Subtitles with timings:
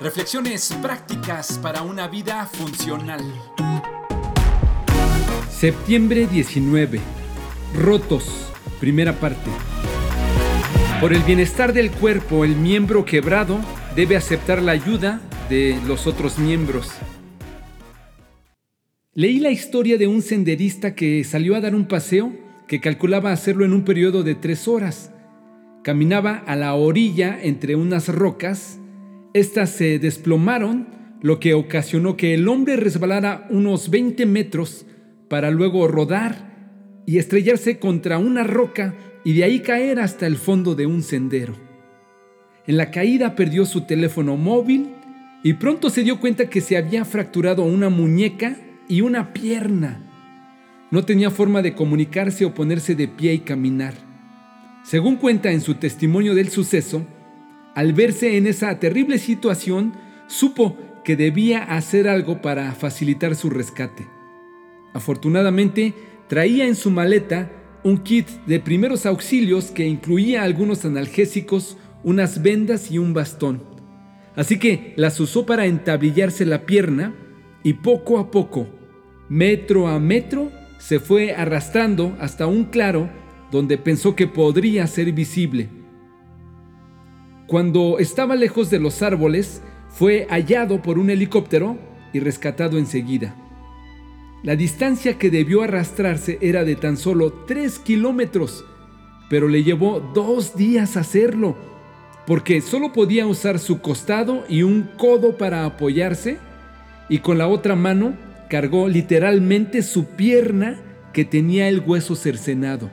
[0.00, 3.20] Reflexiones prácticas para una vida funcional.
[5.50, 6.98] Septiembre 19.
[7.78, 8.50] Rotos.
[8.80, 9.50] Primera parte.
[11.00, 13.60] Por el bienestar del cuerpo, el miembro quebrado
[13.94, 15.20] debe aceptar la ayuda
[15.50, 16.88] de los otros miembros.
[19.12, 22.32] Leí la historia de un senderista que salió a dar un paseo
[22.66, 25.12] que calculaba hacerlo en un periodo de tres horas.
[25.84, 28.78] Caminaba a la orilla entre unas rocas.
[29.34, 30.88] Estas se desplomaron,
[31.22, 34.84] lo que ocasionó que el hombre resbalara unos 20 metros
[35.28, 40.74] para luego rodar y estrellarse contra una roca y de ahí caer hasta el fondo
[40.74, 41.54] de un sendero.
[42.66, 44.88] En la caída perdió su teléfono móvil
[45.42, 48.56] y pronto se dio cuenta que se había fracturado una muñeca
[48.88, 50.08] y una pierna.
[50.90, 53.94] No tenía forma de comunicarse o ponerse de pie y caminar.
[54.84, 57.06] Según cuenta en su testimonio del suceso,
[57.74, 59.94] al verse en esa terrible situación,
[60.26, 64.06] supo que debía hacer algo para facilitar su rescate.
[64.94, 65.94] Afortunadamente,
[66.28, 67.50] traía en su maleta
[67.84, 73.64] un kit de primeros auxilios que incluía algunos analgésicos, unas vendas y un bastón.
[74.36, 77.14] Así que las usó para entablillarse la pierna
[77.62, 78.66] y poco a poco,
[79.28, 83.10] metro a metro, se fue arrastrando hasta un claro
[83.50, 85.68] donde pensó que podría ser visible.
[87.46, 91.76] Cuando estaba lejos de los árboles, fue hallado por un helicóptero
[92.12, 93.34] y rescatado enseguida.
[94.42, 98.64] La distancia que debió arrastrarse era de tan solo 3 kilómetros,
[99.30, 101.56] pero le llevó dos días hacerlo,
[102.26, 106.38] porque solo podía usar su costado y un codo para apoyarse,
[107.08, 108.14] y con la otra mano
[108.48, 110.80] cargó literalmente su pierna
[111.12, 112.90] que tenía el hueso cercenado.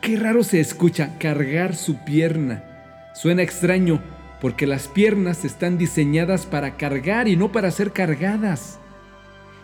[0.00, 2.73] Qué raro se escucha cargar su pierna.
[3.14, 4.02] Suena extraño
[4.40, 8.78] porque las piernas están diseñadas para cargar y no para ser cargadas.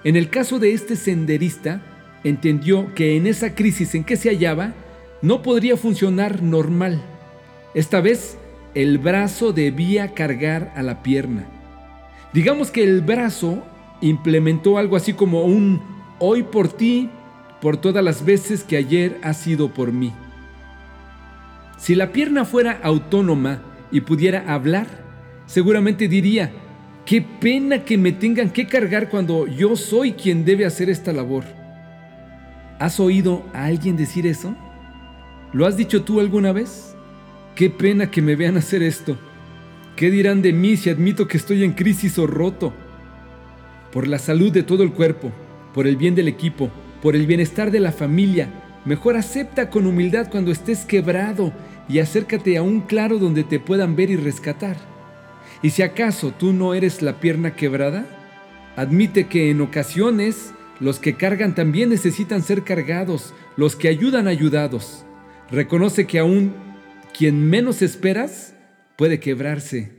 [0.05, 1.83] En el caso de este senderista,
[2.25, 4.73] entendió que en esa crisis en que se hallaba,
[5.21, 7.03] no podría funcionar normal.
[7.75, 8.39] Esta vez,
[8.75, 11.47] el brazo debía cargar a la pierna.
[12.33, 13.63] Digamos que el brazo
[14.01, 15.83] implementó algo así como un
[16.21, 17.11] hoy por ti,
[17.61, 20.13] por todas las veces que ayer ha sido por mí.
[21.81, 24.87] Si la pierna fuera autónoma y pudiera hablar,
[25.47, 26.53] seguramente diría,
[27.07, 31.45] qué pena que me tengan que cargar cuando yo soy quien debe hacer esta labor.
[32.79, 34.55] ¿Has oído a alguien decir eso?
[35.55, 36.95] ¿Lo has dicho tú alguna vez?
[37.55, 39.19] Qué pena que me vean hacer esto.
[39.97, 42.75] ¿Qué dirán de mí si admito que estoy en crisis o roto?
[43.91, 45.33] Por la salud de todo el cuerpo,
[45.73, 46.69] por el bien del equipo,
[47.01, 48.51] por el bienestar de la familia,
[48.85, 51.53] mejor acepta con humildad cuando estés quebrado
[51.89, 54.77] y acércate a un claro donde te puedan ver y rescatar.
[55.63, 58.07] Y si acaso tú no eres la pierna quebrada,
[58.77, 65.05] admite que en ocasiones los que cargan también necesitan ser cargados, los que ayudan ayudados.
[65.51, 66.55] Reconoce que aún
[67.17, 68.55] quien menos esperas
[68.97, 69.93] puede quebrarse.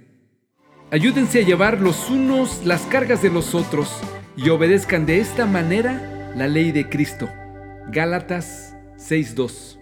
[0.90, 3.90] Ayúdense a llevar los unos las cargas de los otros
[4.36, 7.30] y obedezcan de esta manera la ley de Cristo.
[7.92, 9.81] Gálatas 6.2